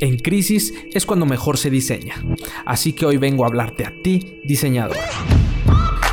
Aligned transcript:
en 0.00 0.18
crisis 0.18 0.74
es 0.92 1.06
cuando 1.06 1.26
mejor 1.26 1.58
se 1.58 1.70
diseña. 1.70 2.14
Así 2.64 2.92
que 2.92 3.06
hoy 3.06 3.16
vengo 3.16 3.44
a 3.44 3.48
hablarte 3.48 3.84
a 3.84 3.92
ti, 4.02 4.40
diseñador. 4.44 4.96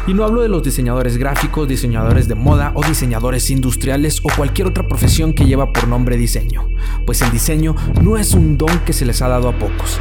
Y 0.08 0.14
no 0.14 0.24
hablo 0.24 0.42
de 0.42 0.50
los 0.50 0.64
diseñadores 0.64 1.18
gráficos, 1.18 1.68
diseñadores 1.68 2.28
de 2.28 2.36
moda 2.36 2.72
o 2.76 2.84
diseñadores 2.84 3.50
industriales 3.52 4.20
o 4.24 4.30
cualquier 4.36 4.68
otra 4.68 4.88
profesión 4.88 5.34
que 5.34 5.46
lleva 5.46 5.72
por 5.72 5.88
nombre 5.88 6.18
diseño, 6.18 6.68
pues 7.06 7.22
el 7.22 7.32
diseño 7.32 7.76
no 8.02 8.18
es 8.18 8.34
un 8.34 8.58
don 8.58 8.80
que 8.80 8.94
se 8.94 9.06
les 9.06 9.22
ha 9.22 9.28
dado 9.28 9.50
a 9.50 9.58
pocos. 9.58 10.00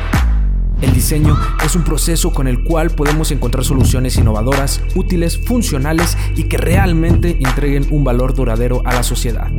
El 0.81 0.95
diseño 0.95 1.39
es 1.63 1.77
un 1.77 1.85
proceso 1.85 2.33
con 2.33 2.49
el 2.49 2.65
cual 2.65 2.91
podemos 2.91 3.31
encontrar 3.31 3.65
soluciones 3.65 4.17
innovadoras, 4.17 4.83
útiles, 4.95 5.39
funcionales 5.39 6.17
y 6.35 6.45
que 6.45 6.57
realmente 6.57 7.37
entreguen 7.39 7.87
un 7.91 8.03
valor 8.03 8.35
duradero 8.35 8.81
a 8.87 8.95
la 8.95 9.03
sociedad. 9.03 9.51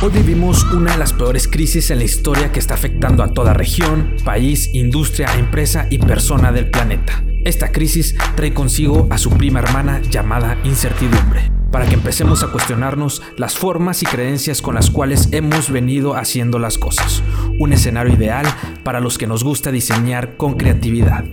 Hoy 0.00 0.10
vivimos 0.10 0.62
una 0.62 0.92
de 0.92 0.98
las 0.98 1.12
peores 1.12 1.48
crisis 1.48 1.90
en 1.90 1.98
la 1.98 2.04
historia 2.04 2.52
que 2.52 2.60
está 2.60 2.74
afectando 2.74 3.24
a 3.24 3.32
toda 3.32 3.52
región, 3.52 4.14
país, 4.24 4.70
industria, 4.72 5.34
empresa 5.36 5.88
y 5.90 5.98
persona 5.98 6.52
del 6.52 6.70
planeta. 6.70 7.24
Esta 7.44 7.72
crisis 7.72 8.14
trae 8.36 8.54
consigo 8.54 9.08
a 9.10 9.18
su 9.18 9.30
prima 9.30 9.58
hermana 9.58 10.00
llamada 10.08 10.56
incertidumbre, 10.62 11.50
para 11.72 11.84
que 11.86 11.94
empecemos 11.94 12.44
a 12.44 12.52
cuestionarnos 12.52 13.22
las 13.36 13.56
formas 13.56 14.00
y 14.04 14.06
creencias 14.06 14.62
con 14.62 14.76
las 14.76 14.88
cuales 14.88 15.30
hemos 15.32 15.68
venido 15.68 16.14
haciendo 16.14 16.60
las 16.60 16.78
cosas. 16.78 17.24
Un 17.58 17.72
escenario 17.72 18.14
ideal 18.14 18.46
para 18.84 19.00
los 19.00 19.18
que 19.18 19.26
nos 19.26 19.42
gusta 19.42 19.72
diseñar 19.72 20.36
con 20.36 20.56
creatividad. 20.56 21.24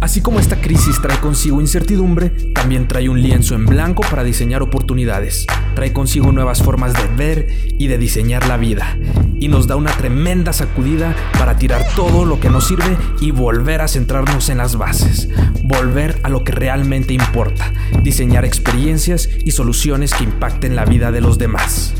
Así 0.00 0.20
como 0.20 0.38
esta 0.38 0.60
crisis 0.60 1.02
trae 1.02 1.18
consigo 1.18 1.60
incertidumbre, 1.60 2.30
también 2.54 2.86
trae 2.86 3.08
un 3.08 3.20
lienzo 3.20 3.56
en 3.56 3.66
blanco 3.66 4.02
para 4.08 4.22
diseñar 4.22 4.62
oportunidades. 4.62 5.44
Trae 5.74 5.92
consigo 5.92 6.30
nuevas 6.30 6.62
formas 6.62 6.94
de 6.94 7.08
ver 7.16 7.48
y 7.78 7.88
de 7.88 7.98
diseñar 7.98 8.46
la 8.46 8.56
vida. 8.56 8.96
Y 9.40 9.48
nos 9.48 9.66
da 9.66 9.74
una 9.74 9.90
tremenda 9.90 10.52
sacudida 10.52 11.16
para 11.36 11.56
tirar 11.56 11.84
todo 11.96 12.24
lo 12.24 12.38
que 12.38 12.48
nos 12.48 12.68
sirve 12.68 12.96
y 13.20 13.32
volver 13.32 13.80
a 13.80 13.88
centrarnos 13.88 14.48
en 14.50 14.58
las 14.58 14.76
bases. 14.76 15.28
Volver 15.64 16.20
a 16.22 16.28
lo 16.28 16.44
que 16.44 16.52
realmente 16.52 17.12
importa. 17.12 17.72
Diseñar 18.02 18.44
experiencias 18.44 19.28
y 19.44 19.50
soluciones 19.50 20.14
que 20.14 20.24
impacten 20.24 20.76
la 20.76 20.84
vida 20.84 21.10
de 21.10 21.20
los 21.20 21.38
demás. 21.38 21.92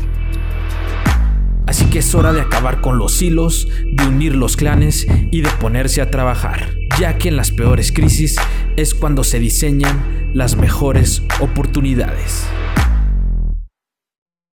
Así 1.67 1.85
que 1.85 1.99
es 1.99 2.15
hora 2.15 2.31
de 2.31 2.41
acabar 2.41 2.79
con 2.79 2.97
los 2.97 3.21
hilos, 3.21 3.67
de 3.85 4.07
unir 4.07 4.35
los 4.35 4.55
clanes 4.55 5.05
y 5.31 5.41
de 5.41 5.49
ponerse 5.59 6.01
a 6.01 6.09
trabajar 6.09 6.78
ya 6.99 7.17
que 7.17 7.29
en 7.29 7.37
las 7.37 7.51
peores 7.51 7.93
crisis 7.93 8.35
es 8.75 8.93
cuando 8.93 9.23
se 9.23 9.39
diseñan 9.39 10.31
las 10.33 10.57
mejores 10.57 11.23
oportunidades. 11.39 12.45